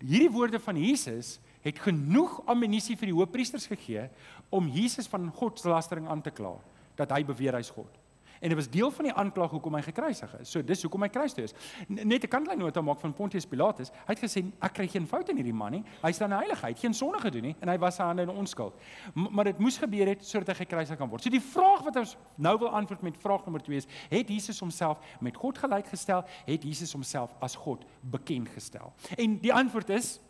[0.00, 4.08] Hierdie woorde van Jesus het genoeg amnestie vir die hoofpriesters gegee
[4.54, 6.56] om Jesus van godslastering aan te kla
[6.98, 8.00] dat hy beweer hy's God.
[8.44, 10.50] En dit was deel van die aanklag hoekom hy gekruisig is.
[10.52, 11.54] So dis hoekom hy kruis toe is.
[11.88, 13.88] Net 'n kantlyn nota maak van Pontius Pilatus.
[14.04, 15.84] Hy het gesê ek kry geen foute in hierdie man nie.
[16.02, 18.74] Hy staan in heiligheid, geen sonde gedoen nie en hy was sy hande in onskuld.
[19.14, 21.22] Maar dit moes gebeur het sodat hy gekruisig kan word.
[21.22, 24.60] So die vraag wat ons nou wil antwoord met vraag nommer 2 is: Het Jesus
[24.60, 26.24] homself met God gelyk gestel?
[26.44, 28.92] Het Jesus homself as God bekend gestel?
[29.16, 30.20] En die antwoord is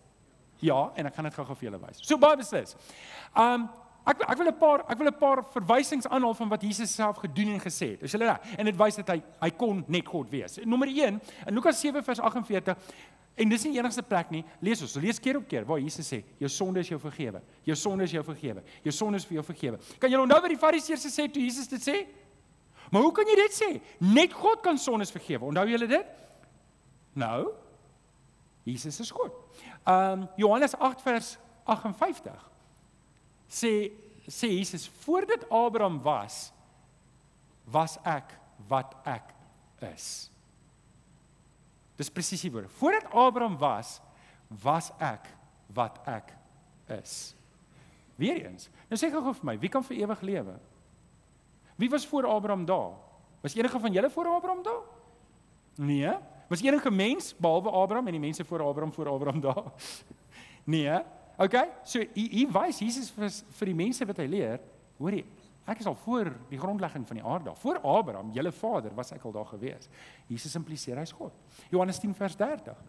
[0.64, 2.02] ja, en ek gaan dit gou-gou vir julle wys.
[2.02, 2.76] So baie beslis.
[3.36, 3.68] Um
[4.04, 7.16] Ek ek wil 'n paar ek wil 'n paar verwysings aanhaal van wat Jesus self
[7.16, 8.02] gedoen en gesê het.
[8.02, 8.58] Is julle reg?
[8.58, 10.58] En dit wys dat hy hy kon net God wees.
[10.64, 12.76] Nommer 1 in Lukas 7 vers 48
[13.34, 14.44] en dis nie die enigste plek nie.
[14.60, 17.40] Lees ons, lees keer op keer waar Jesus sê, jou sonde is jou vergewe.
[17.64, 18.62] Jou sonde is jou vergewe.
[18.82, 19.78] Jou sonde is vir jou vergewe.
[19.98, 22.06] Kan julle onthou wat die Fariseërs gesê het toe Jesus dit sê?
[22.90, 23.80] Maar hoe kan jy dit sê?
[24.00, 25.46] Net God kan sondes vergewe.
[25.46, 26.06] Onthou julle dit?
[27.14, 27.54] Nou,
[28.64, 29.43] Jesus is God.
[29.84, 32.50] Ehm um, Johannes 8 vers 58
[33.48, 33.92] sê
[34.28, 36.52] sê Jesus voordat Abraham was
[37.64, 38.32] was ek
[38.68, 39.34] wat ek
[39.92, 40.30] is.
[41.96, 42.72] Dis presies die woord.
[42.80, 44.00] Voordat Abraham was
[44.48, 45.28] was ek
[45.74, 46.32] wat ek
[47.00, 47.34] is.
[48.16, 48.68] Weereens.
[48.88, 50.56] Nou sê gou vir my, wie kan vir ewig lewe?
[51.76, 52.94] Wie was voor Abraham daar?
[53.42, 54.84] Was enige van julle voor Abraham daar?
[55.76, 56.14] Nee.
[56.48, 59.72] Was enige mens behalwe Abraham en die mense voor Abraham voor Abraham daar?
[60.64, 61.00] Nee.
[61.36, 61.68] Okay?
[61.84, 64.62] So hier wys Jesus vir vir die mense wat hy leer,
[64.96, 65.24] hoorie,
[65.68, 69.26] ek is al voor die grondlegging van die aarde, voor Abraham, julle vader, was ek
[69.28, 69.90] al daar gewees.
[70.30, 71.36] Jesus impliseer hy's God.
[71.72, 72.80] Johannes 10 vers 30.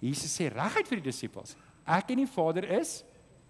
[0.00, 1.56] Jesus sê reguit vir die disippels,
[1.98, 3.00] ek en die Vader is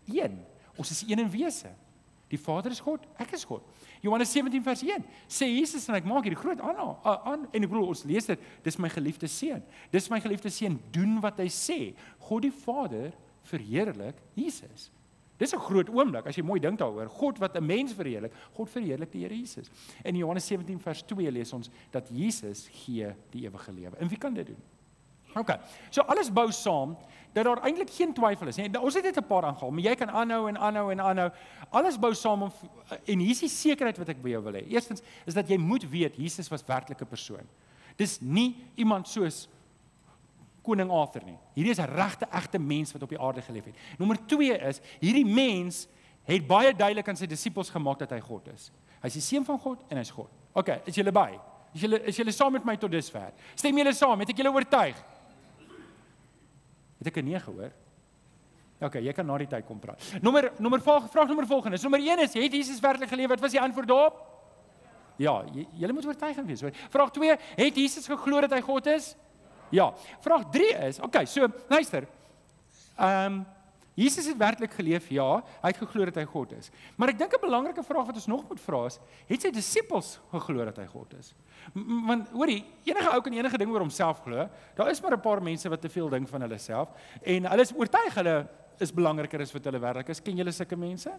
[0.08, 0.40] een.
[0.80, 1.70] Ons is een in wese.
[2.30, 3.64] Die Vader is God, ek is God.
[4.04, 7.72] Johannes 17 vers 1 sê Jesus en ek maak hierdie groot aan aan en ek
[7.72, 9.64] bedoel ons lees dit, dis my geliefde seun.
[9.90, 11.80] Dis my geliefde seun, doen wat hy sê.
[12.28, 13.10] God die Vader
[13.50, 14.90] verheerlik Jesus.
[15.40, 17.08] Dis 'n groot oomblik as jy mooi dink daaroor.
[17.08, 19.70] God wat 'n mens verheerlik, God verheerlik die Here Jesus.
[20.04, 23.96] In Johannes 17 vers 2 lees ons dat Jesus gee die ewige lewe.
[23.98, 24.62] En wie kan dit doen?
[25.34, 25.50] OK.
[25.90, 26.96] So alles bou saam
[27.32, 28.70] dat daar eintlik geen twyfel is nie.
[28.80, 31.30] Ons het net 'n paar aangehaal, maar jy kan aanhou en aanhou en aanhou.
[31.70, 32.52] Alles bou saam om
[33.04, 34.66] en hier is die sekerheid wat ek by jou wil hê.
[34.68, 37.46] Eerstens is dat jy moet weet Jesus was werklik 'n persoon.
[37.96, 39.48] Dis nie iemand soos
[40.62, 41.38] koning Arthur nie.
[41.54, 43.74] Hierdie is 'n regte egte mens wat op die aarde geleef het.
[43.98, 45.88] Nommer 2 is hierdie mens
[46.24, 48.70] het baie duidelik aan sy disippels gemaak dat hy God is.
[49.02, 50.28] Hy's die seun van God en hy's God.
[50.52, 51.38] OK, is julle by?
[51.74, 53.32] Is julle is julle saam met my tot dusver?
[53.54, 54.18] Stem julle saam?
[54.18, 54.96] Het ek julle oortuig?
[57.00, 57.72] Het ek 'n nee gehoor?
[58.80, 60.00] OK, jy kan na die tyd kom praat.
[60.24, 61.76] Nommer nommer vraag vraag nommer volgende.
[61.76, 63.28] Is nommer 1 is het Jesus werklik geleef?
[63.28, 64.26] Wat was die antwoord daarop?
[65.20, 65.44] Ja,
[65.76, 66.72] julle moet oortuig wees, hoor.
[66.88, 69.16] Vraag 2, het Jesus geglo dat hy God is?
[69.68, 69.92] Ja.
[70.20, 72.06] Vraag 3 is, okay, so luister.
[72.96, 73.46] Ehm um,
[73.94, 76.70] Jesus het werklik geleef, ja, hy het geglo dat hy God is.
[76.96, 80.20] Maar ek dink 'n belangrike vraag wat ons nog moet vra is, het sy disippels
[80.30, 81.34] geglo dat hy God is?
[81.74, 84.48] M want hoorie, enige ou kan enige ding oor homself glo.
[84.76, 86.88] Daar is maar 'n paar mense wat te veel dink van hulle self
[87.22, 88.48] en hulle is oortuig hulle
[88.78, 90.20] is belangriker as wat hulle werklik is.
[90.20, 91.12] Ken julle sulke mense?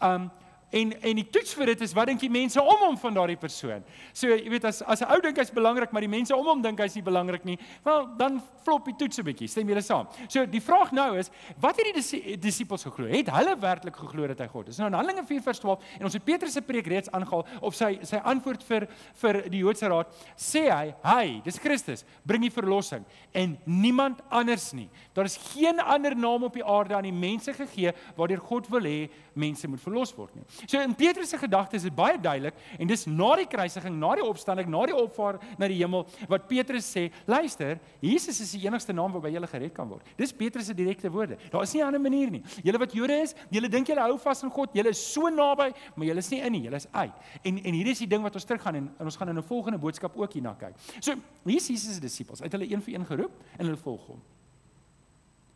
[0.00, 0.30] Um
[0.72, 3.36] En en die toets vir dit is wat dink die mense om hom van daardie
[3.36, 3.84] persoon.
[4.16, 6.62] So jy weet as as 'n ou dink hy's belangrik, maar die mense om hom
[6.62, 9.48] dink hy's nie belangrik nie, wel dan flop die toets 'n bietjie.
[9.48, 10.08] Stem julle saam?
[10.28, 11.30] So die vraag nou is,
[11.60, 13.06] wat het die disippels geglo?
[13.06, 14.78] Het hulle werklik geglo dat hy God is?
[14.78, 18.16] Nou in Handelinge 4:12 en ons het Petrus se preek reeds aangehaal op sy sy
[18.16, 20.06] antwoord vir vir die Joodse raad,
[20.36, 24.88] sê hy, hy, dis Christus, bring die verlossing en niemand anders nie.
[25.14, 28.88] Daar is geen ander naam op die aarde aan die mense gegee waardeur God wil
[28.88, 30.44] hê mense moet verlos word nie.
[30.66, 34.14] So in Petrus se gedagtes is dit baie duidelik en dis na die kruisiging, na
[34.18, 38.66] die opstanding, na die opvaar na die hemel wat Petrus sê, luister, Jesus is die
[38.66, 40.06] enigste naam waarby jy gered kan word.
[40.18, 41.38] Dis Petrus se direkte woorde.
[41.50, 42.42] Daar is nie 'n ander manier nie.
[42.62, 45.72] Julle wat Jode is, julle dink julle hou vas aan God, julle is so naby,
[45.96, 47.12] maar julle is nie in nie, julle is uit.
[47.44, 49.42] En en hier is die ding wat ons teruggaan en, en ons gaan in 'n
[49.42, 50.74] volgende boodskap ook hierna kyk.
[51.00, 54.06] So, hier is Jesus se disippels, uit hulle een vir een geroep en hulle volg
[54.06, 54.20] hom.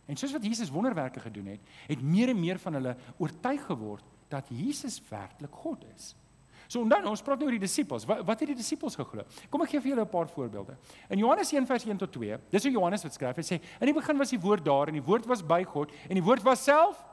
[0.06, 4.04] En soos wat Jesus wonderwerke gedoen het, het meer en meer van hulle oortuig geword
[4.28, 6.14] dat Jesus werklik God is.
[6.66, 8.06] So nou, ons praat nou oor die disippels.
[8.08, 9.22] Wat wat het die disippels geglo?
[9.50, 10.76] Kom ek gee vir julle 'n paar voorbeelde.
[11.10, 13.36] In Johannes 1:1 tot 2, dis hoe Johannes wat skryf.
[13.36, 15.90] Hy sê: "In die begin was die woord daar en die woord was by God
[16.08, 17.04] en die woord was self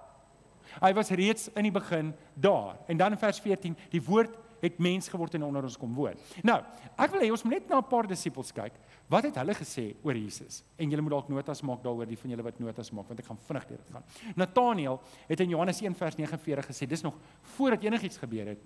[0.82, 4.80] hy was reeds in die begin daar." En dan in vers 14, die woord het
[4.80, 6.16] mens geword en onder ons kom woon.
[6.42, 6.62] Nou,
[6.98, 8.74] ek wil hê ons moet net na 'n paar disippels kyk.
[9.14, 10.64] Wat het hulle gesê oor Jesus?
[10.82, 13.30] En julle moet dalk notas maak daaroor, die van julle wat notas maak, want ek
[13.30, 14.08] gaan vinnig deur dit gaan.
[14.42, 17.20] Nathaniel het in Johannes 1:49 gesê, dis nog
[17.56, 18.64] voordat enigiets gebeur het.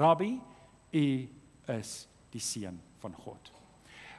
[0.00, 0.38] Rabbi,
[0.92, 1.06] u
[1.76, 3.52] is die seun van God.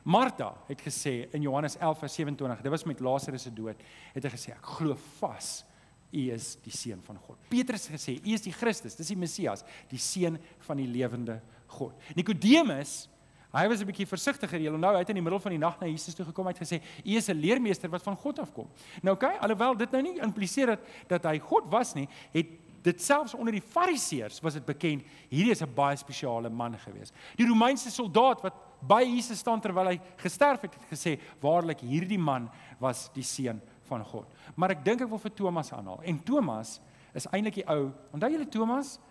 [0.03, 3.81] Martha het gesê in Johannes 11:27, dit was met Lazarus se dood,
[4.13, 5.63] het hy gesê ek glo vas
[6.11, 7.39] U is die seun van God.
[7.47, 10.35] Petrus het gesê, U is die Christus, dis die Messias, die seun
[10.67, 11.37] van die lewende
[11.71, 11.95] God.
[12.17, 13.05] Nikodemus,
[13.53, 14.59] hy was 'n bietjie versigtiger.
[14.59, 16.53] Jy onthou, hy het in die middel van die nag na Jesus toe gekom en
[16.53, 18.67] gesê, U is 'n leermeester wat van God afkom.
[19.01, 22.47] Nou oké, okay, alhoewel dit nou nie impliseer dat dat hy God was nie, het
[22.81, 27.11] dit selfs onder die Fariseërs was dit bekend hierdie is 'n baie spesiale man gewees.
[27.35, 32.19] Die Romeinse soldaat wat by Jesus staan terwyl hy gesterf het, het gesê waarlik hierdie
[32.19, 34.25] man was die seun van God.
[34.55, 36.01] Maar ek dink ek wil vir Thomas aanhaal.
[36.03, 36.79] En Thomas
[37.13, 37.91] is eintlik die ou.
[38.13, 39.10] Onthou julle Thomas het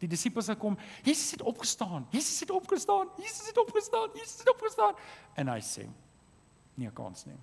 [0.00, 0.78] die disippels gekom.
[1.04, 2.06] Jesus het opgestaan.
[2.10, 3.12] Jesus het opgestaan.
[3.20, 4.08] Jesus het opgestaan.
[4.14, 4.94] Jesus het opgestaan.
[5.34, 5.86] En hy sê:
[6.74, 7.38] "Nie kans nie.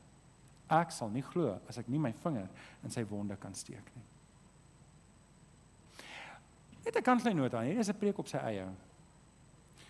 [0.70, 2.50] Ek sal nie glo as ek nie my vinger
[2.84, 4.04] in sy wonde kan steek nie."
[6.86, 7.65] Net 'n kans net aan.
[7.65, 8.67] Hier is 'n preek op sy eie.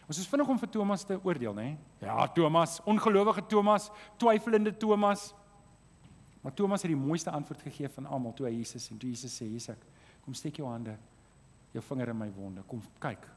[0.07, 1.75] Ons is vinnig om vir Thomas te oordeel, nê?
[1.99, 5.33] Ja, Thomas, ongelowige Thomas, twyfelende Thomas.
[6.41, 9.41] Maar Thomas het die mooiste antwoord gegee van almal toe hy Jesus en toe Jesus
[9.41, 9.75] sê: "Jesus,
[10.23, 10.97] kom steek jou hande,
[11.77, 12.63] jou vinger in my wonde.
[12.67, 13.27] Kom kyk."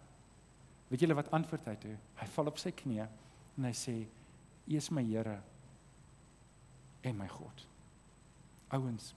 [0.90, 1.96] Weet julle wat antwoord hy toe?
[2.18, 3.06] Hy val op sy knieë
[3.56, 3.96] en hy sê:
[4.66, 5.38] "U is my Here
[7.06, 7.66] en my God."
[8.70, 9.14] Ouens,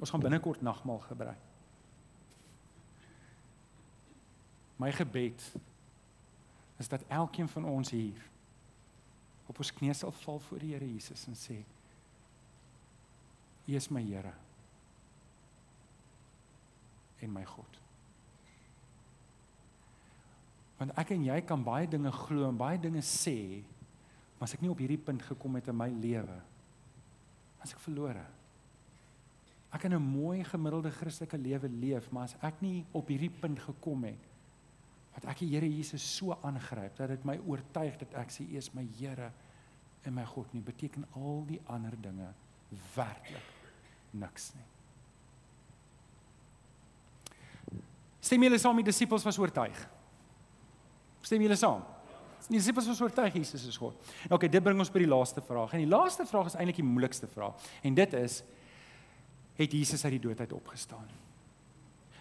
[0.00, 1.48] ons gaan binnekort nagmaal gebruik.
[4.80, 5.44] My gebed
[6.80, 8.28] is dat elkeen van ons hier
[9.46, 11.58] op ons knieë sal val voor die Here Jesus en sê:
[13.66, 14.32] U is my Here
[17.24, 17.80] en my God.
[20.80, 23.60] Want ek en jy kan baie dinge glo en baie dinge sê,
[24.38, 26.38] maar as ek nie op hierdie punt gekom het in my lewe,
[27.60, 28.24] as ek verlore.
[29.70, 33.58] Ek kan 'n mooi gemiddelde Christelike lewe leef, maar as ek nie op hierdie punt
[33.58, 34.30] gekom het
[35.14, 38.72] wat ek die Here Jesus so aangryp dat dit my oortuig dat ek U is
[38.74, 39.32] my Here
[40.04, 42.32] en my God nie, beteken al die ander dinge
[42.94, 43.50] werklik
[44.12, 44.79] niks nie.
[48.20, 49.78] Stem julle saam die disippels was oortuig?
[51.24, 51.82] Stem julle saam?
[52.50, 53.96] Die disippels was oortuig Jesus is God.
[54.30, 55.74] OK, dit bring ons by die laaste vraag.
[55.76, 57.70] En die laaste vraag is eintlik die moeilikste vraag.
[57.86, 58.40] En dit is
[59.60, 61.06] het Jesus uit die dood uit opgestaan?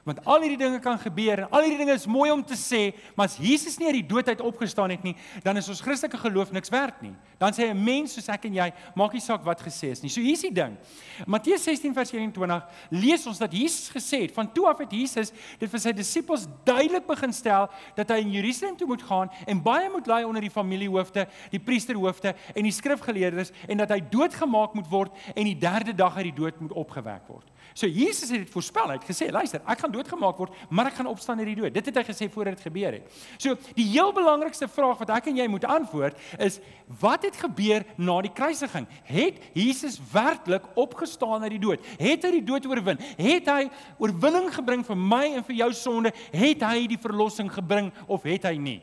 [0.07, 2.93] Want al hierdie dinge kan gebeur en al hierdie dinge is mooi om te sê,
[3.15, 6.17] maar as Jesus nie uit die dood uit opgestaan het nie, dan is ons Christelike
[6.21, 7.13] geloof niks werd nie.
[7.39, 10.09] Dan sê 'n mens soos ek en jy, maak nie saak wat gesê is nie.
[10.09, 10.77] So hier's die ding.
[11.25, 15.31] Matteus 16 vers 21 lees ons dat Jesus gesê het, van toe af het Jesus
[15.59, 19.61] dit vir sy disippels duidelik begin stel dat hy in Jerusalem toe moet gaan en
[19.61, 24.73] baie moet ly onder die familiehoofde, die priesterhoofde en die skrifgeleerdes en dat hy doodgemaak
[24.73, 27.47] moet word en die derde dag uit die dood moet opgewek word.
[27.73, 28.89] So Jesus het dit voorspel.
[28.91, 31.57] Hy het gesê, luister, ek gaan gaan doodgemaak word, maar ek gaan opstaan uit die
[31.57, 31.73] dood.
[31.73, 33.19] Dit het hy gesê voordat dit gebeur het.
[33.37, 36.59] So, die heel belangrikste vraag wat ek en jy moet antwoord is
[37.01, 38.87] wat het gebeur na die kruisiging?
[39.09, 41.85] Het Jesus werklik opgestaan uit die dood?
[41.99, 43.01] Het hy die dood oorwin?
[43.17, 46.13] Het hy oorwinning gebring vir my en vir jou sonde?
[46.33, 48.79] Het hy die verlossing gebring of het hy nie?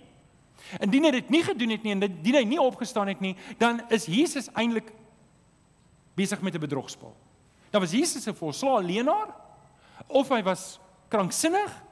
[0.83, 3.85] Indien hy dit nie gedoen het nie en indien hy nie opgestaan het nie, dan
[3.95, 4.91] is Jesus eintlik
[6.17, 7.15] besig met 'n bedrogspel.
[7.71, 9.35] Dan was Jesus 'n volslae leenaar
[10.07, 11.85] of hy was kranksinnig.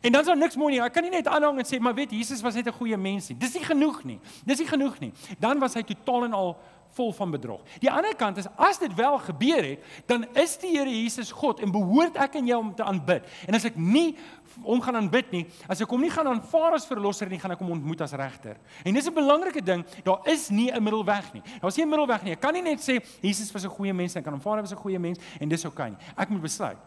[0.00, 0.82] En dan is daar niks mooi nie.
[0.84, 3.28] Ek kan nie net aanhang en sê maar weet Jesus was net 'n goeie mens
[3.28, 3.38] nie.
[3.38, 4.20] Dis nie genoeg nie.
[4.44, 5.12] Dis nie genoeg nie.
[5.38, 6.56] Dan was hy totaal en al
[6.94, 7.62] vol van bedrog.
[7.82, 11.60] Die ander kant is as dit wel gebeur het, dan is die Here Jesus God
[11.60, 13.26] en behoort ek en jy om te aanbid.
[13.46, 14.16] En as ek nie
[14.64, 17.58] hom gaan aanbid nie, as ek hom nie gaan aanvaar as verlosser nie, gaan ek
[17.58, 18.56] hom ontmoet as regter.
[18.84, 21.42] En dis 'n belangrike ding, daar is nie 'n middelweg nie.
[21.60, 22.32] Daar's nie 'n middelweg nie.
[22.32, 24.72] Ek kan nie net sê Jesus was 'n goeie mens en ek kan aanvaar as
[24.72, 25.98] 'n goeie mens en dis oukei nie.
[26.16, 26.78] Ek moet besluit.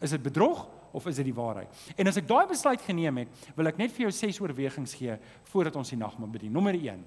[0.00, 1.82] Is dit bedrog of is dit die waarheid?
[1.96, 5.16] En as ek daai besluit geneem het, wil ek net vir jou ses oorwegings gee
[5.52, 6.52] voordat ons die nagmaal bedien.
[6.52, 7.04] Nommer 1.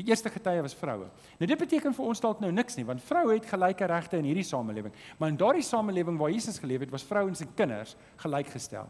[0.00, 1.10] Die eerste getuie was vroue.
[1.40, 4.28] Nou dit beteken vir ons dalk nou niks nie, want vroue het gelyke regte in
[4.30, 4.94] hierdie samelewing.
[5.18, 8.88] Maar in daardie samelewing waar Jesus geleef het, was vrouens en kinders gelykgestel.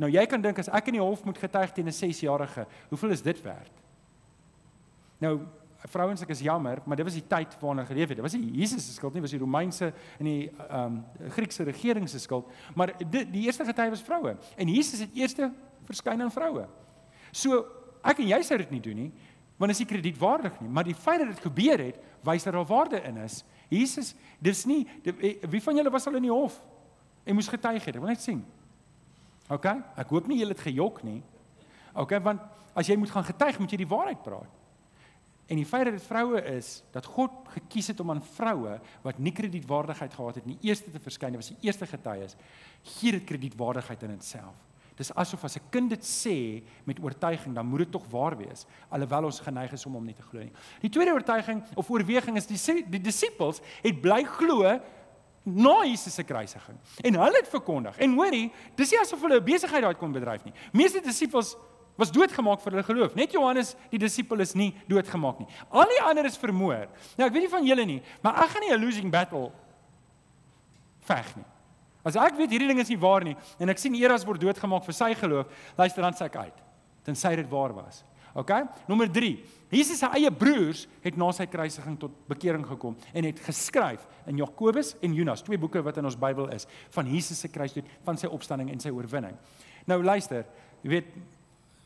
[0.00, 3.10] Nou jy kan dink as ek in die hof moet getuig teen 'n 6-jarige, hoeveel
[3.10, 3.72] is dit werd?
[5.18, 5.40] Nou
[5.90, 8.18] vrouens ek is jammer, maar dit was die tyd waarna geleef het.
[8.20, 11.66] Dit was nie Jesus se skuld nie, was die Romeinse en die ehm um, Griekse
[11.66, 14.36] regering se skuld, maar dit die eerste getuie was vroue.
[14.56, 15.50] En Jesus het eerste
[15.88, 16.68] verskyn aan vroue.
[17.32, 17.64] So
[18.02, 19.10] ek en jy sou dit nie doen nie,
[19.58, 22.66] want is nie kredietwaardig nie, maar die feit dat dit gebeur het, wys dat daar
[22.66, 23.42] waarde in is.
[23.72, 26.60] Jesus, dis nie die, eh, wie van julle was al in die hof
[27.24, 27.94] en moes getuig het?
[27.94, 28.44] Ek wil net sien.
[29.48, 29.66] OK?
[29.96, 31.22] Ek hoop nie julle het gejok nie.
[31.94, 32.40] OK, want
[32.74, 34.61] as jy moet gaan getuig, moet jy die waarheid praat.
[35.52, 39.18] En die feit dat dit vroue is, dat God gekies het om aan vroue wat
[39.20, 42.38] nie kredietwaardigheid gehad het nie, eerste te verskyn, was die eerste getuies,
[42.94, 44.56] gee dit kredietwaardigheid in itself.
[44.96, 48.64] Dis asof as 'n kind dit sê met oortuiging, dan moet dit tog waar wees,
[48.88, 50.52] alhoewel ons geneig is om hom nie te glo nie.
[50.80, 54.80] Die tweede oortuiging of oorweging is die die disippels het bly glo
[55.44, 56.78] na Jesus se kruisiging.
[57.02, 57.98] En hulle het verkondig.
[57.98, 60.54] En hoorie, dis nie asof hulle 'n besigheid daar kon bedryf nie.
[60.72, 61.56] Meeste disippels
[62.02, 63.16] was doodgemaak vir hulle geloof.
[63.18, 65.48] Net Johannes, die disipel is nie doodgemaak nie.
[65.70, 66.88] Al die ander is vermoor.
[67.16, 69.50] Nou ek weet nie van julle nie, maar ek gaan nie 'n losing battle
[71.06, 71.48] veg nie.
[72.04, 74.84] As ek weet hierdie ding is nie waar nie en ek sien Eras word doodgemaak
[74.84, 75.46] vir sy geloof,
[75.78, 76.62] luister dan sê ek uit.
[77.04, 78.04] Tensy dit waar was.
[78.34, 78.50] OK?
[78.88, 79.44] Nommer 3.
[79.72, 84.40] Jesus se eie broers het na sy kruisiging tot bekering gekom en het geskryf in
[84.40, 88.20] Jakobus en Jonas, twee boeke wat in ons Bybel is, van Jesus se kruisdood, van
[88.20, 89.36] sy opstanding en sy oorwinning.
[89.88, 90.44] Nou luister,
[90.82, 91.14] jy weet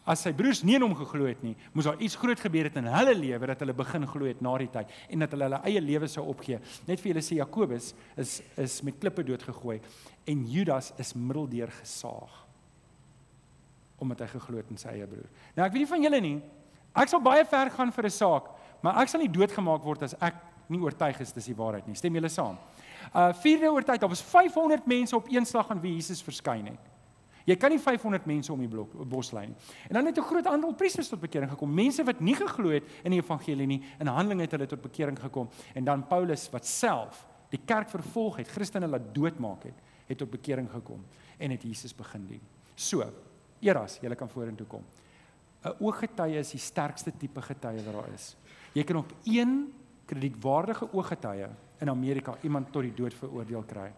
[0.07, 2.77] As sy broers nie in hom geglo het nie, moes daar iets groot gebeur het
[2.79, 5.61] in hulle lewe dat hulle begin glo het na die tyd en dat hulle hulle
[5.67, 6.61] eie lewe sou opgee.
[6.87, 9.81] Net vir julle sê Jakobus is is met klippe doodgegooi
[10.31, 12.43] en Judas is middeldeur gesaag
[13.99, 15.29] omdat hy geglo het in sy eie broer.
[15.57, 16.37] Nou ek weet nie van julle nie.
[16.97, 18.51] Ek sal baie ver gaan vir 'n saak,
[18.83, 20.35] maar ek sal nie doodgemaak word as ek
[20.69, 21.95] nie oortuig is dis die waarheid nie.
[21.95, 22.59] Stem julle saam?
[23.15, 26.96] Uh vierde oortuig, daar was 500 mense op een slag aan wie Jesus verskyn het.
[27.47, 29.57] Jy kan nie 500 mense om die blok boslyn nie.
[29.89, 31.75] En dan het 'n groot aantal priesters tot bekering gekom.
[31.75, 35.19] Mense wat nie geglo het in die evangelie nie, in Handelinge het hulle tot bekering
[35.19, 35.49] gekom.
[35.75, 39.75] En dan Paulus wat self die kerk vervolg het, Christene laat doodmaak het,
[40.07, 41.05] het tot bekering gekom
[41.39, 42.41] en het Jesus begin dien.
[42.75, 43.13] So,
[43.61, 44.85] Eras, jy kan vorentoe kom.
[45.65, 48.37] 'n Ooggetuie is die sterkste tipe getuie wat daar is.
[48.73, 49.73] Jy kan op een
[50.07, 51.49] kredietwaardige ooggetuie
[51.81, 53.93] in Amerika iemand tot die dood veroordeel kry.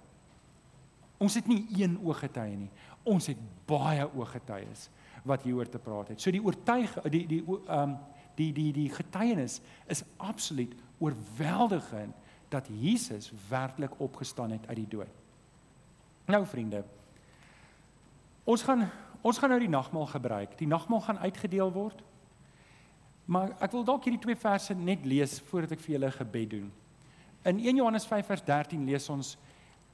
[1.18, 2.70] Ons het nie een ooggetuie nie
[3.08, 4.88] ons het baie ooggetuies
[5.28, 6.22] wat hieroor te praat het.
[6.22, 7.98] So die oortuig die die ehm um,
[8.38, 9.58] die die die getuienis
[9.90, 12.14] is absoluut oorweldigend
[12.48, 15.14] dat Jesus werklik opgestaan het uit die dood.
[16.26, 16.84] Nou vriende,
[18.44, 18.86] ons gaan
[19.22, 20.54] ons gaan nou die nagmaal gebruik.
[20.58, 22.04] Die nagmaal gaan uitgedeel word.
[23.26, 26.68] Maar ek wil dalk hierdie twee verse net lees voordat ek vir julle gebed doen.
[27.44, 29.34] In 1 Johannes 5 vers 13 lees ons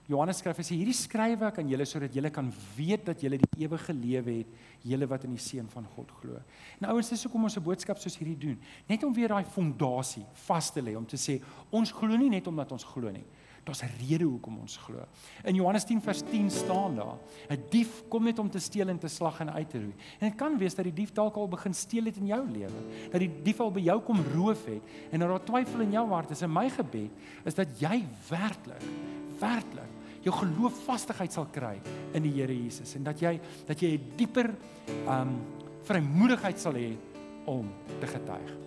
[0.04, 3.64] Johannes skryf hy sê hierdie skrywe aan julle sodat julle kan weet dat julle die
[3.64, 4.50] ewige lewe het,
[4.84, 6.40] julle wat in die seun van God glo.
[6.82, 10.26] Nou ouens, dis hoekom ons 'n boodskap soos hierdie doen, net om weer daai fondasie
[10.46, 11.40] vas te lê om te sê
[11.70, 13.24] ons glo nie net omdat ons glo nie.
[13.64, 15.06] Daar's 'n rede hoekom ons glo.
[15.44, 18.98] In Johannes 10 vers 10 staan daar: 'n Dief kom net om te steel en
[18.98, 19.94] te slag en uit te roei.
[20.18, 23.08] En dit kan wees dat die dief dalk al begin steel het in jou lewe,
[23.10, 26.08] dat die dief al by jou kom roof het en dat daar twyfel in jou
[26.08, 26.42] hart is.
[26.42, 27.10] En my gebed
[27.44, 28.82] is dat jy werklik
[29.40, 29.90] werklik
[30.24, 31.76] jou geloofvastigheid sal kry
[32.16, 34.54] in die Here Jesus en dat jy dat jy 'n dieper
[35.08, 35.40] um
[35.84, 36.96] vrymoedigheid sal hê
[37.44, 37.68] om
[38.00, 38.63] te getuig.